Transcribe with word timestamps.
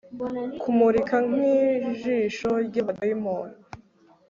kumurika 0.61 1.15
nk'ijisho 1.29 2.49
ry'abadayimoni 2.67 3.55